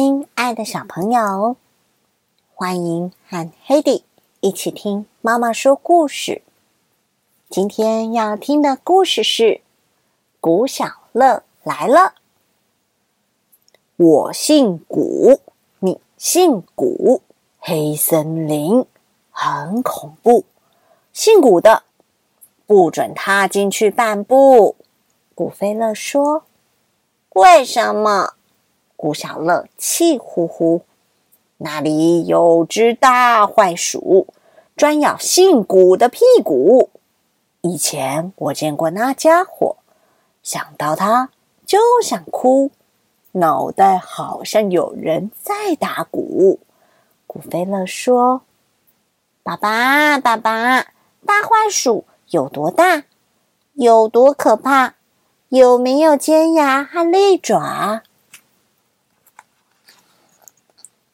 [0.00, 1.56] 亲爱的小朋友，
[2.54, 4.04] 欢迎和 Heidi
[4.38, 6.42] 一起听妈妈说故事。
[7.50, 9.42] 今天要听的故事是
[10.40, 11.98] 《古小乐来了》。
[13.96, 15.40] 我姓古，
[15.80, 17.22] 你姓古，
[17.58, 18.86] 黑森林
[19.32, 20.44] 很恐怖，
[21.12, 21.82] 姓古的
[22.68, 24.76] 不准踏进去半步。
[25.34, 26.44] 古飞乐说
[27.34, 28.34] ：“为什么？”
[28.98, 30.82] 古小乐气呼呼
[31.58, 34.26] ：“那里有只大坏鼠，
[34.76, 36.90] 专咬姓古的屁股。
[37.60, 39.76] 以前我见过那家伙，
[40.42, 41.30] 想到他
[41.64, 42.72] 就想哭，
[43.30, 46.58] 脑袋好像有人在打鼓。”
[47.28, 48.42] 古飞乐说
[49.44, 50.88] ：“爸爸，爸爸，
[51.24, 53.04] 大坏鼠有多大？
[53.74, 54.94] 有多可怕？
[55.50, 58.02] 有没有尖牙和利爪？”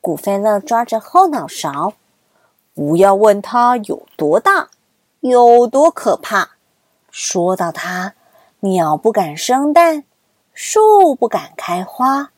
[0.00, 1.92] 古飞乐抓着后脑勺，
[2.74, 4.70] 不要问他有多大，
[5.20, 6.52] 有多可怕。
[7.10, 8.14] 说到他，
[8.60, 10.04] 鸟不敢生蛋，
[10.54, 12.30] 树不敢开花。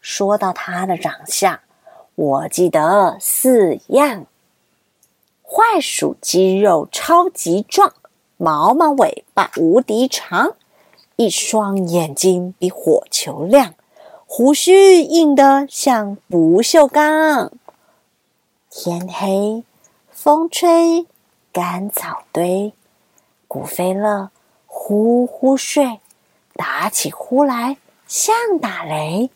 [0.00, 1.60] 说到他的长相，
[2.14, 4.24] 我记得四样：
[5.42, 7.92] 坏鼠肌肉超级壮，
[8.38, 10.54] 毛毛尾巴无敌长，
[11.16, 13.74] 一双眼睛比火球亮。
[14.34, 17.52] 胡须硬得像不锈钢。
[18.70, 19.62] 天黑，
[20.10, 21.06] 风吹，
[21.52, 22.72] 干草堆。
[23.46, 24.30] 古飞乐
[24.64, 26.00] 呼呼睡，
[26.54, 29.28] 打起呼来像打雷。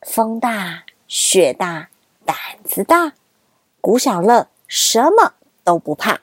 [0.00, 1.88] 风大，雪大，
[2.24, 3.12] 胆子大。
[3.80, 6.22] 古小乐什么都不怕，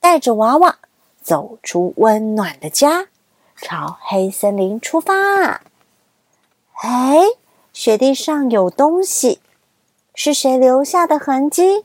[0.00, 0.78] 带着娃娃
[1.20, 3.08] 走出温暖的家，
[3.54, 5.60] 朝黑森林出发。
[6.80, 7.18] 哎，
[7.72, 9.40] 雪地上有东西，
[10.14, 11.84] 是谁留下的痕迹？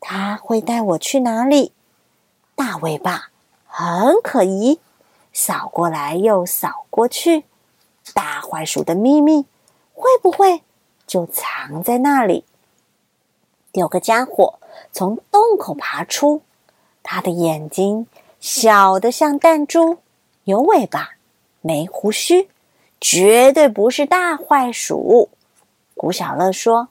[0.00, 1.72] 他会带我去哪里？
[2.54, 3.30] 大尾巴
[3.66, 4.80] 很可疑，
[5.32, 7.44] 扫过来又扫过去。
[8.12, 9.46] 大坏鼠的秘密
[9.94, 10.62] 会不会
[11.06, 12.44] 就藏在那里？
[13.72, 14.58] 有个家伙
[14.92, 16.42] 从洞口爬出，
[17.02, 18.06] 他的眼睛
[18.40, 19.96] 小的像弹珠，
[20.44, 21.12] 有尾巴，
[21.62, 22.50] 没胡须。
[23.04, 25.28] 绝对不是大坏鼠，
[25.96, 26.88] 古小乐说：“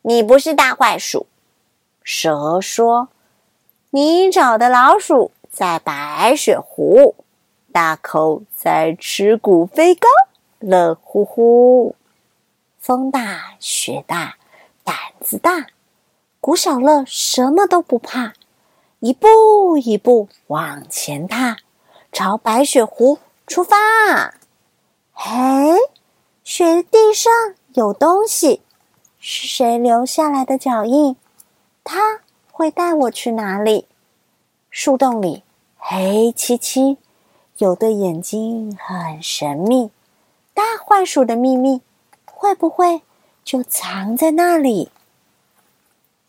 [0.00, 1.26] 你不是大坏鼠。”
[2.02, 3.10] 蛇说
[3.92, 7.14] ：“你找的老鼠在白雪湖，
[7.70, 10.08] 大口在吃谷飞糕，
[10.58, 11.94] 乐呼呼。”
[12.80, 14.36] 风大雪大，
[14.84, 15.66] 胆子大，
[16.40, 18.32] 古小乐什么都不怕，
[19.00, 21.58] 一步一步往前踏，
[22.10, 23.76] 朝白雪湖出发。
[25.18, 25.32] 嘿，
[26.44, 27.32] 雪地上
[27.72, 28.60] 有东西，
[29.18, 31.16] 是谁留下来的脚印？
[31.82, 32.20] 他
[32.52, 33.88] 会带我去哪里？
[34.70, 35.42] 树洞里
[35.78, 36.98] 黑漆漆，
[37.56, 39.90] 有对眼睛很神秘。
[40.52, 41.80] 大坏鼠的秘密
[42.26, 43.00] 会不会
[43.42, 44.90] 就藏在那里？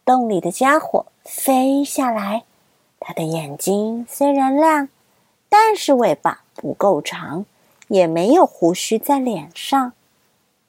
[0.06, 2.46] 洞里的家伙飞下来，
[3.02, 4.88] 它的眼睛虽然亮，
[5.50, 7.46] 但是尾巴不够长。
[7.88, 9.94] 也没有胡须在脸上。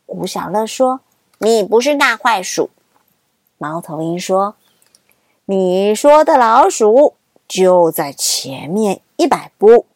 [0.06, 1.00] 古小乐说
[1.38, 2.70] ：“你不是大坏鼠。”
[3.58, 4.54] 猫头鹰说
[5.46, 7.14] ：“你说的老鼠
[7.46, 9.86] 就在前面一百步，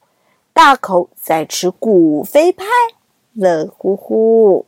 [0.53, 2.65] 大口在吃古飞派，
[3.33, 4.67] 乐呼呼。”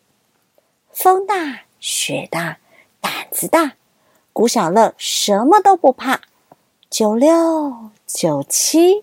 [0.92, 2.58] 风大雪大，
[3.00, 3.74] 胆子大，
[4.32, 6.20] 古小乐什么都不怕。
[6.88, 9.02] 九六九七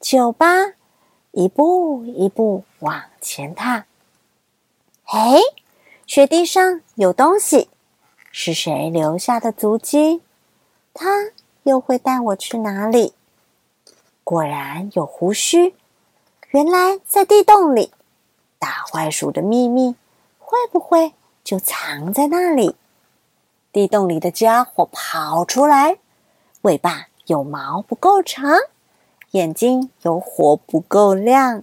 [0.00, 0.77] 九八。
[1.38, 3.86] 一步一步往前踏。
[5.04, 5.38] 哎，
[6.04, 7.70] 雪地上有东西，
[8.32, 10.20] 是谁留下的足迹？
[10.92, 11.30] 他
[11.62, 13.14] 又会带我去哪里？
[14.24, 15.76] 果然有胡须，
[16.50, 17.92] 原来在地洞里。
[18.58, 19.94] 大坏鼠的秘密
[20.40, 21.14] 会不会
[21.44, 22.74] 就藏在那里？
[23.70, 25.98] 地洞里的家伙跑出来，
[26.62, 28.58] 尾巴有毛不够长。
[29.32, 31.62] 眼睛有火不够亮，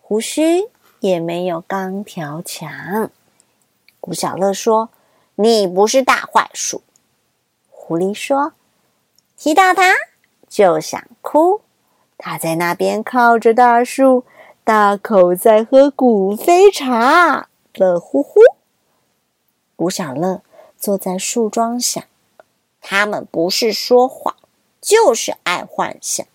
[0.00, 0.68] 胡须
[1.00, 3.10] 也没有钢条强。
[4.00, 4.88] 古小乐说
[5.36, 6.82] ：“你不是大坏鼠。”
[7.68, 8.54] 狐狸说
[9.36, 9.92] ：“提到他
[10.48, 11.60] 就想哭。
[12.16, 14.24] 他在那边靠着大树，
[14.64, 18.40] 大口在喝古飞茶，乐呼呼。”
[19.76, 20.40] 古小乐
[20.78, 22.02] 坐在树桩想
[22.80, 24.34] ：“他们不是说谎，
[24.80, 26.26] 就是爱幻想。”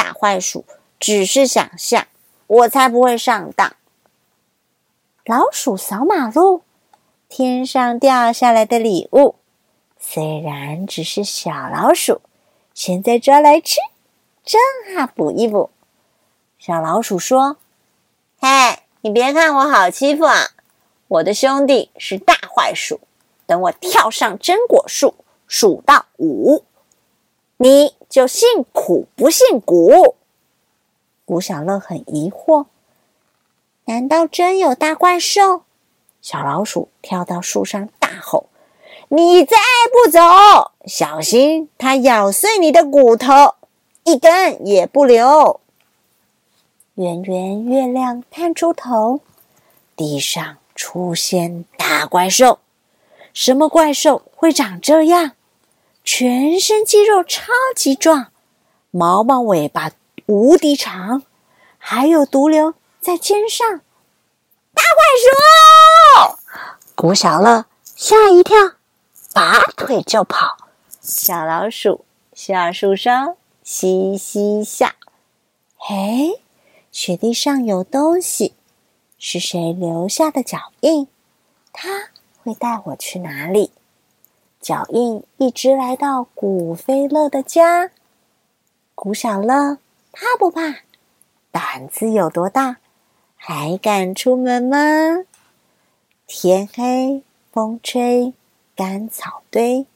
[0.00, 0.64] 大坏鼠
[0.98, 2.06] 只是想象，
[2.46, 3.76] 我才不会上当。
[5.26, 6.62] 老鼠扫马路，
[7.28, 9.34] 天上掉下来的礼物，
[9.98, 12.22] 虽然只是小老鼠，
[12.72, 13.76] 现在抓来吃，
[14.42, 14.58] 正
[14.96, 15.68] 好补一补。
[16.58, 17.58] 小老鼠说
[18.40, 20.48] ：“嘿，你别看我好欺负啊，
[21.08, 23.00] 我的兄弟是大坏鼠。
[23.44, 25.14] 等我跳上榛果树，
[25.46, 26.64] 数到五，
[27.62, 30.16] 你就姓苦不姓古。”
[31.26, 32.64] 古小乐很疑惑。
[33.84, 35.64] 难道真有大怪兽？
[36.22, 38.46] 小老鼠跳到树上大吼
[39.08, 39.58] ：“你再
[39.92, 43.56] 不走，小心它咬碎你的骨头，
[44.04, 45.60] 一根也不留！”
[46.96, 49.20] 圆圆月亮探出头，
[49.94, 52.58] 地上出现大怪兽。
[53.34, 55.32] 什么怪兽会长这样？
[56.04, 58.32] 全身肌肉超级壮，
[58.90, 59.92] 毛毛尾巴
[60.26, 61.22] 无敌长，
[61.78, 62.74] 还有毒瘤。
[63.00, 63.66] 在肩上，
[64.74, 65.02] 大怪
[66.28, 66.38] 兽！
[66.94, 68.56] 古小乐吓一跳，
[69.32, 70.58] 拔腿就跑。
[71.00, 72.04] 小老鼠
[72.34, 74.90] 下树梢嘻嘻笑。
[75.78, 76.42] 嘿，
[76.92, 78.52] 雪地上有东西，
[79.18, 81.08] 是谁留下的脚印？
[81.72, 82.10] 它
[82.42, 83.72] 会带我去哪里？
[84.60, 87.90] 脚印一直来到古飞乐的家。
[88.94, 89.78] 古小乐
[90.12, 90.80] 怕不怕？
[91.50, 92.76] 胆子有多大？
[93.36, 94.76] 还敢出门吗？
[96.26, 98.34] 天黑，风吹，
[98.76, 99.86] 干草堆，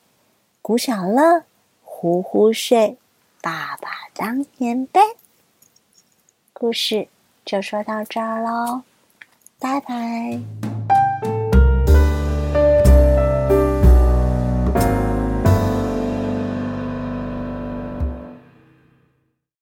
[0.62, 1.44] 古小乐
[1.82, 2.96] 呼呼睡，
[3.42, 5.00] 爸爸当棉被。
[6.54, 7.08] 故事
[7.44, 8.82] 就说到这儿喽，
[9.58, 10.73] 拜拜。